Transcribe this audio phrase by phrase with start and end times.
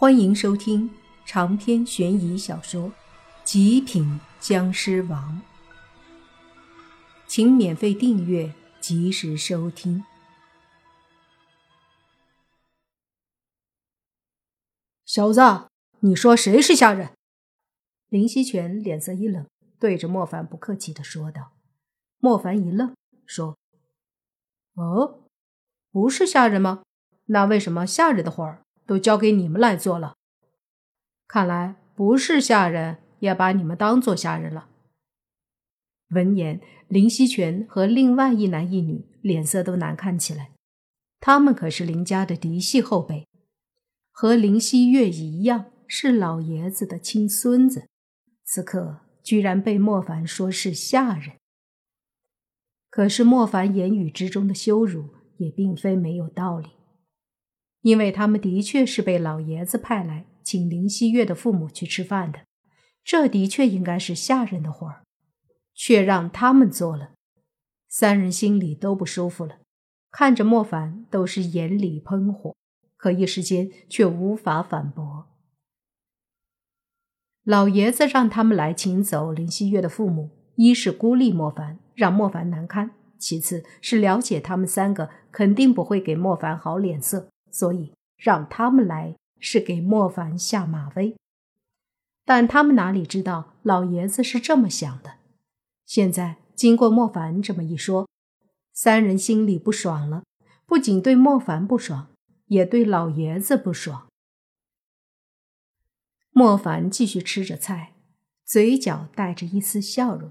[0.00, 0.88] 欢迎收听
[1.26, 2.90] 长篇悬疑小说
[3.42, 5.42] 《极品僵尸王》，
[7.26, 10.04] 请免费订阅，及时收听。
[15.04, 15.40] 小子，
[15.98, 17.10] 你说谁是下人？
[18.08, 19.48] 林希全脸色一冷，
[19.80, 21.54] 对着莫凡不客气的说道。
[22.18, 22.94] 莫凡一愣，
[23.26, 23.58] 说
[24.78, 25.24] ：“哦，
[25.90, 26.84] 不是下人吗？
[27.24, 30.16] 那为什么下人的活儿？”都交给你们来做了，
[31.26, 34.70] 看来不是下人也把你们当做下人了。
[36.08, 40.52] 闻言，林希全和另外一男一女脸色都难看起来。
[41.20, 43.28] 他们可是林家的嫡系后辈，
[44.10, 47.88] 和林希月一样是老爷子的亲孙子，
[48.42, 51.36] 此刻居然被莫凡说是下人。
[52.88, 56.77] 可是莫凡言语之中的羞辱也并非没有道理。
[57.82, 62.40] 因为他们的确是被老爷子派来请林希月的父母去吃饭的，
[63.04, 65.02] 这的确应该是下人的活儿，
[65.74, 67.12] 却让他们做了，
[67.88, 69.58] 三人心里都不舒服了，
[70.10, 72.56] 看着莫凡都是眼里喷火，
[72.96, 75.26] 可一时间却无法反驳。
[77.44, 87.30] 老爷子让他们来请走林希月的父母，一是孤立莫凡，让莫凡难堪；其次是了解他们三个肯定不会给莫凡好脸色。
[87.50, 91.16] 所以让他们来是给莫凡下马威，
[92.24, 95.18] 但他们哪里知道老爷子是这么想的。
[95.86, 98.08] 现在经过莫凡这么一说，
[98.72, 100.24] 三人心里不爽了，
[100.66, 102.08] 不仅对莫凡不爽，
[102.46, 104.08] 也对老爷子不爽。
[106.30, 107.94] 莫凡继续吃着菜，
[108.44, 110.30] 嘴角带着一丝笑容。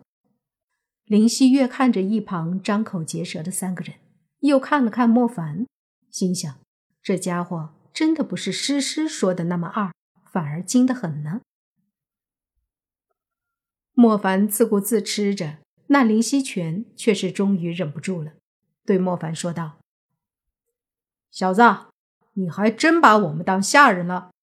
[1.06, 3.96] 林希月看着一旁张口结舌的三个人，
[4.40, 5.66] 又看了看莫凡，
[6.10, 6.60] 心想。
[7.08, 9.94] 这家伙真的不是诗诗说的那么二，
[10.30, 11.40] 反而精得很呢。
[13.94, 18.34] 莫凡自顾自吃着，那林希全却是终于忍不住了，
[18.86, 19.78] 对莫凡说道
[21.32, 21.62] ：“小子，
[22.34, 24.34] 你还真把我们当下人了？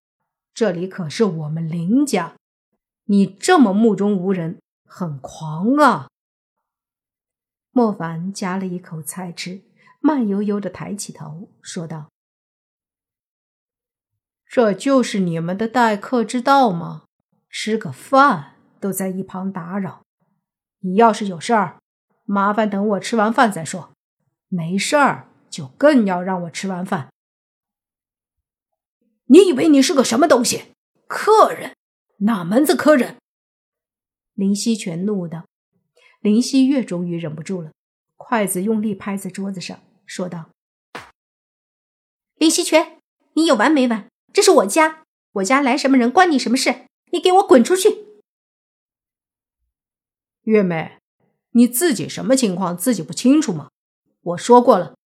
[0.54, 2.34] 这里可是我们林家，
[3.04, 6.08] 你这么目中无人，很狂啊！”
[7.72, 9.60] 莫凡夹了一口菜吃，
[10.00, 12.08] 慢悠悠的抬起头说道。
[14.54, 17.06] 这就是你们的待客之道吗？
[17.50, 20.04] 吃个饭都在一旁打扰。
[20.78, 21.81] 你要是有事儿，
[22.22, 23.88] 麻烦等我吃完饭再说；
[24.47, 27.12] 没事儿，就更要让我吃完饭。
[29.25, 30.66] 你以为你是个什么东西？
[31.09, 31.75] 客人？
[32.19, 33.16] 哪门子客人？
[34.34, 35.47] 林希全怒道。
[36.20, 37.72] 林希月终于忍不住了，
[38.16, 40.50] 筷子用力拍在桌子上，说道
[42.38, 43.00] ：“林希全，
[43.32, 46.86] 你有完没完？”这是我家，我家来什么人关你什么事？
[47.12, 48.04] 你给我滚出去！
[50.42, 50.98] 月梅，
[51.52, 53.70] 你自己什么情况自己不清楚吗？
[54.22, 54.96] 我说过了，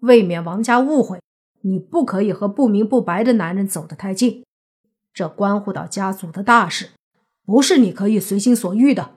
[0.00, 1.20] 未免王家误会，
[1.60, 4.46] 你不可以和不明不白的男人走得太近，
[5.12, 6.92] 这关乎到家族的大事，
[7.44, 9.16] 不是你可以随心所欲的。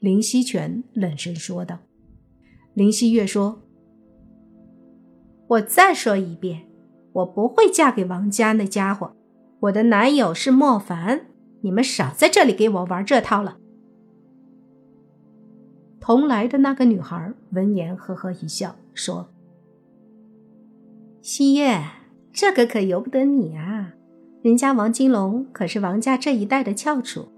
[0.00, 1.78] 林希全冷声说道。
[2.74, 3.62] 林希月说
[5.46, 6.68] ：“我再说一遍。”
[7.16, 9.16] 我不会嫁给王家那家伙，
[9.60, 11.26] 我的男友是莫凡，
[11.62, 13.56] 你们少在这里给我玩这套了。
[15.98, 19.30] 同来的那个女孩闻言呵呵一笑，说
[21.22, 21.82] ：“西月，
[22.34, 23.94] 这个可由不得你啊，
[24.42, 27.28] 人家王金龙可是王家这一代的翘楚，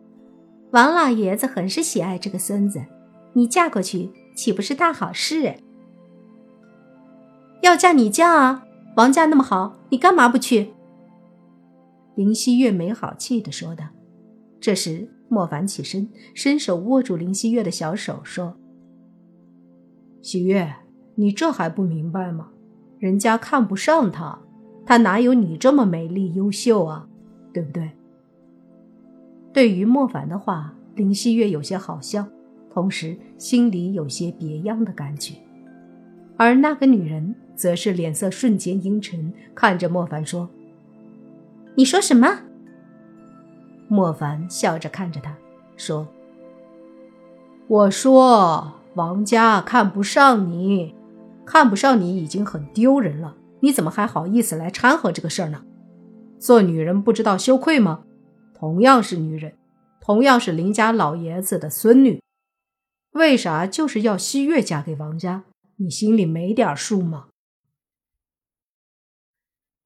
[0.73, 2.83] 王老爷子很是喜爱这个孙子，
[3.33, 5.55] 你嫁过去岂不是大好事？
[7.63, 8.65] 要嫁你嫁啊！”
[8.99, 10.71] 王家那么好，你干嘛不去？
[12.17, 13.85] 林希月没好气的说道。
[14.61, 18.57] 这时，莫凡起身，伸手握住林希月的小手，说
[20.21, 20.75] ：“希月，
[21.15, 22.49] 你这还不明白吗？
[22.99, 24.37] 人家看不上他，
[24.85, 27.09] 他哪有你这么美丽优秀啊？
[27.55, 27.93] 对不对？”
[29.55, 32.27] 对于莫凡的话，林希月有些好笑，
[32.69, 35.37] 同时心里有些别样的感觉。
[36.37, 40.49] 而那个女人则是脸色瞬间阴沉，看着莫凡说
[41.75, 42.43] ：“你说什么？”
[43.89, 45.37] 莫凡笑着看着他，
[45.77, 46.07] 说
[47.67, 50.95] ：“我说王家看不上你，
[51.45, 55.65] 看不上你已经很丢人了，你怎么还好意思来掺和这个事儿呢？
[56.39, 58.05] 做女人不知道羞愧吗？
[58.55, 59.55] 同样是女人，
[60.01, 62.23] 同样是林家老爷子的孙女，
[63.15, 65.43] 为啥就是要汐月嫁给王家？”
[65.81, 67.27] 你心里没点数吗？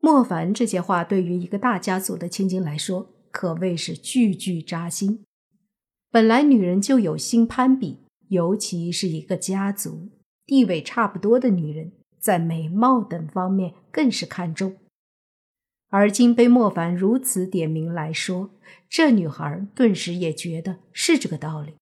[0.04, 5.22] 莫凡这些话对于一个大家族的千金来说，可谓是句句扎心。
[6.10, 10.08] 本来女人就有心攀比，尤其是一个家族
[10.44, 14.75] 地位差不多的女人，在美貌等方面更是看重。
[15.88, 18.50] 而今被莫凡如此点名来说，
[18.90, 21.75] 这女孩顿时也觉得是这个道理。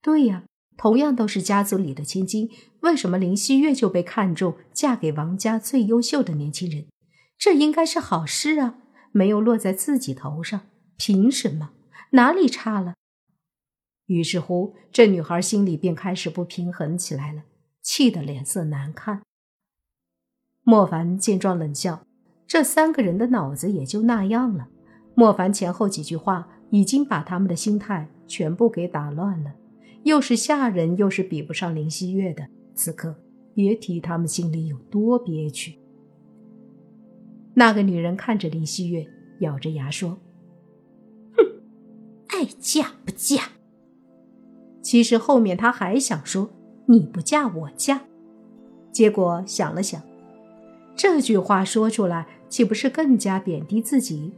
[0.00, 0.44] 对呀，
[0.78, 2.48] 同样都是家族里的千金，
[2.80, 6.86] 为什么林希月就被看中，嫁给王家最优秀的年轻人？
[7.40, 8.74] 这应该是好事啊，
[9.12, 10.60] 没有落在自己头上，
[10.98, 11.70] 凭什么？
[12.10, 12.96] 哪里差了？
[14.04, 17.44] 于是乎，这女孩心里便开始不平衡起来了，
[17.80, 19.22] 气得脸色难看。
[20.64, 22.04] 莫凡见状冷笑，
[22.46, 24.68] 这三个人的脑子也就那样了。
[25.14, 29.54] 莫凡前后几句话已经把他们的心态全部给打乱了，
[30.02, 33.18] 又是吓人，又是比不上林希月的，此刻
[33.54, 35.79] 别提他们心里有多憋屈。
[37.60, 39.06] 那个女人看着林希月，
[39.40, 40.16] 咬着牙说
[41.36, 41.44] ：“哼，
[42.28, 43.50] 爱嫁不嫁。”
[44.80, 46.48] 其实后面她还想说
[46.88, 48.00] ：“你不嫁我嫁。”
[48.90, 50.00] 结果想了想，
[50.96, 54.32] 这句话说出来岂不是更加贬低自己？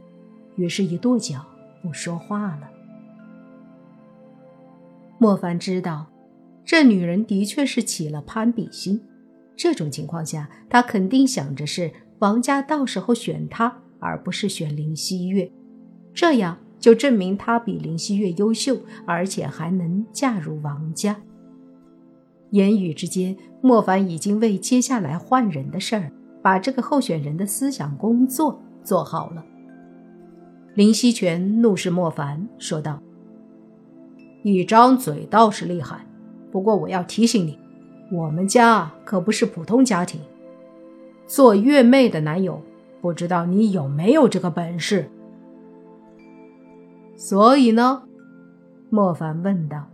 [0.57, 1.45] 于是，一跺脚
[1.81, 2.69] 不说话了。
[5.17, 6.07] 莫凡知道，
[6.65, 9.01] 这女人的确是起了攀比心。
[9.55, 11.89] 这种情况下，他肯定想着是。
[12.23, 15.51] 王家到时候选他，而不是选林希月，
[16.13, 21.17] 这样就证明他比林希月优秀，而且还能嫁入王家。
[22.51, 29.43] 言语之间，莫凡已经为接下来换人的事儿，把这个候选人的思想工作做好了。
[30.75, 33.03] 林希全怒视莫凡，说道
[34.43, 36.07] ：“一张嘴倒是厉害，
[36.53, 37.59] 不过我要提醒你，
[38.13, 40.21] 我们家可不是普通家庭。”
[41.25, 42.61] 做月妹的男友，
[43.01, 45.09] 不知道你有没有这个本事？
[47.15, 48.03] 所以呢？
[48.89, 49.89] 莫凡问道。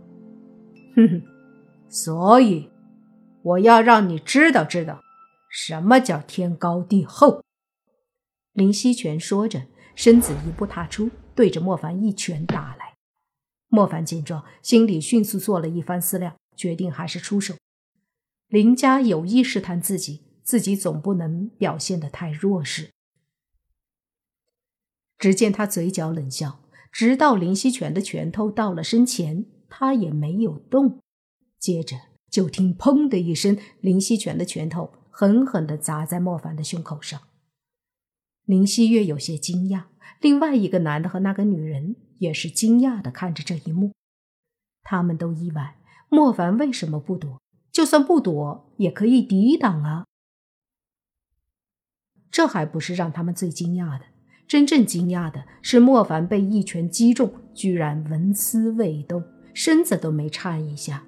[0.96, 1.22] 哼哼，
[1.88, 2.68] 所以
[3.42, 5.00] 我要让你知道知道，
[5.48, 7.42] 什么叫天高地厚。
[8.52, 9.62] 林希全说着，
[9.94, 12.94] 身子一步踏出，对着莫凡一拳打来。
[13.68, 17.54] 莫凡见状，心里迅速做了一番思量，决定还是出手。
[18.48, 20.24] 林家有意试探自己。
[20.50, 22.90] 自己总不能表现得太弱势。
[25.16, 30.98] 只见他嘴角冷笑，直到林希全的拳头到了身前，他也没有动。
[31.60, 31.96] 接着
[32.28, 37.20] 就听“砰”的一声，林希全的拳头狠狠地砸在莫凡的胸口上。
[38.44, 39.84] 林希月有些惊讶，
[40.20, 43.92] 另外一个男的和那个女人也是惊讶地看着这一幕。
[44.82, 47.40] 他们都意外，莫凡为什么不躲？
[47.70, 50.06] 就算不躲，也可以抵挡啊！
[52.30, 54.04] 这还不是让他们最惊讶的，
[54.46, 59.22] 真正惊讶的是莫凡被一拳击中，居然纹丝未动，
[59.52, 61.04] 身子都没颤一下。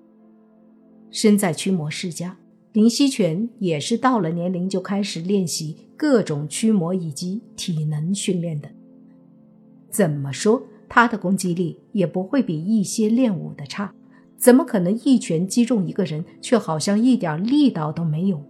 [1.11, 2.39] 身在驱魔世家，
[2.73, 8.71] 林希全也是到了年龄就开始练习各种驱魔以及体能训练的。
[9.91, 13.93] 怎么说，他的攻击力也不会比一些练武的差，
[14.37, 18.43] 怎么可能一拳击中一个人，却好像一点力道都没有？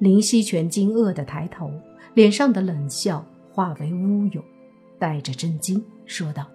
[0.00, 1.70] 林希全惊愕的抬头，
[2.14, 4.42] 脸上的冷笑化为乌有，
[4.98, 6.46] 带着震惊说道：“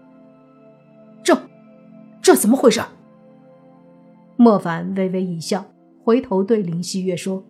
[1.24, 1.38] 这，
[2.22, 2.81] 这怎么回事？”
[4.36, 5.63] 莫凡微微一笑，
[6.03, 7.46] 回头对林希月说：“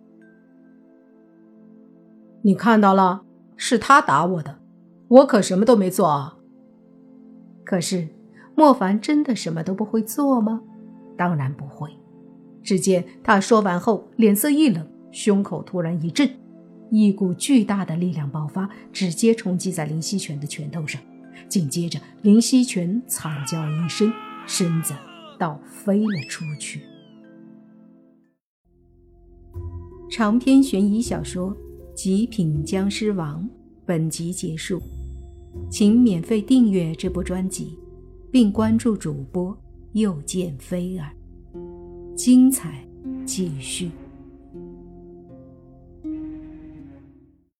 [2.42, 3.22] 你看到了，
[3.56, 4.58] 是他打我的，
[5.08, 6.36] 我可什么都没做啊。”
[7.64, 8.06] 可是，
[8.54, 10.60] 莫凡真的什么都不会做吗？
[11.16, 11.90] 当然不会。
[12.62, 14.86] 只见他说完后，脸色一冷。
[15.16, 16.28] 胸口突然一震，
[16.90, 21.00] 一股巨大的力量爆发，直接冲击在林希全的拳头上。
[21.48, 24.12] 紧接着，林希全惨叫一声，
[24.46, 24.92] 身子
[25.38, 26.82] 倒飞了出去。
[30.10, 31.50] 长篇悬疑小说
[31.94, 33.42] 《极品僵尸王》
[33.86, 34.82] 本集结束，
[35.70, 37.78] 请免费订阅这部专辑，
[38.30, 39.56] 并关注主播
[39.92, 41.10] 又见菲儿，
[42.14, 42.86] 精彩
[43.24, 43.90] 继续。